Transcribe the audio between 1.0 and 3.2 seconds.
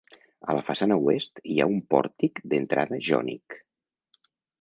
oest hi ha un pòrtic d'entrada